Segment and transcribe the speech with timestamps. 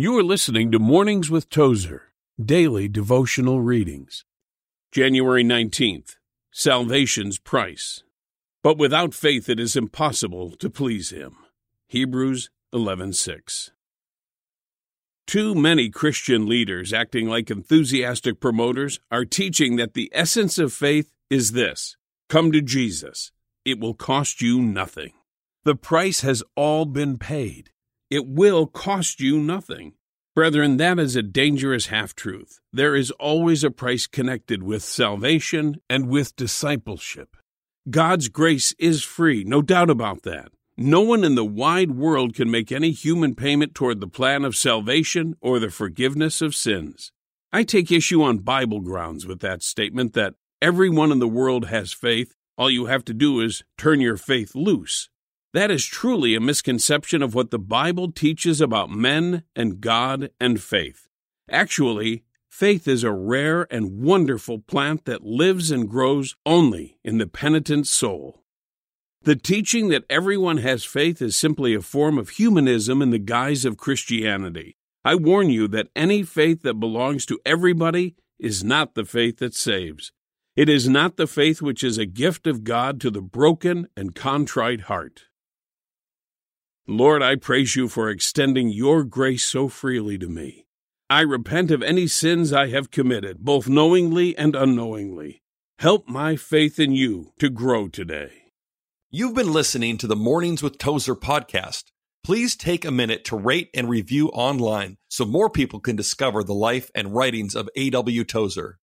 [0.00, 4.24] You are listening to Mornings with Tozer, daily devotional readings.
[4.92, 6.14] January 19th,
[6.52, 8.04] Salvation's Price.
[8.62, 11.34] But without faith it is impossible to please him.
[11.88, 13.72] Hebrews 11:6.
[15.26, 21.12] Too many Christian leaders acting like enthusiastic promoters are teaching that the essence of faith
[21.28, 21.96] is this:
[22.28, 23.32] come to Jesus.
[23.64, 25.14] It will cost you nothing.
[25.64, 27.72] The price has all been paid.
[28.10, 29.92] It will cost you nothing.
[30.34, 32.60] Brethren, that is a dangerous half truth.
[32.72, 37.36] There is always a price connected with salvation and with discipleship.
[37.90, 40.52] God's grace is free, no doubt about that.
[40.76, 44.56] No one in the wide world can make any human payment toward the plan of
[44.56, 47.12] salvation or the forgiveness of sins.
[47.52, 51.92] I take issue on Bible grounds with that statement that everyone in the world has
[51.92, 52.34] faith.
[52.56, 55.10] All you have to do is turn your faith loose.
[55.54, 60.62] That is truly a misconception of what the Bible teaches about men and God and
[60.62, 61.08] faith.
[61.50, 67.26] Actually, faith is a rare and wonderful plant that lives and grows only in the
[67.26, 68.42] penitent soul.
[69.22, 73.64] The teaching that everyone has faith is simply a form of humanism in the guise
[73.64, 74.76] of Christianity.
[75.02, 79.54] I warn you that any faith that belongs to everybody is not the faith that
[79.54, 80.12] saves.
[80.56, 84.14] It is not the faith which is a gift of God to the broken and
[84.14, 85.27] contrite heart.
[86.90, 90.64] Lord, I praise you for extending your grace so freely to me.
[91.10, 95.42] I repent of any sins I have committed, both knowingly and unknowingly.
[95.80, 98.30] Help my faith in you to grow today.
[99.10, 101.84] You've been listening to the Mornings with Tozer podcast.
[102.24, 106.54] Please take a minute to rate and review online so more people can discover the
[106.54, 108.24] life and writings of A.W.
[108.24, 108.78] Tozer.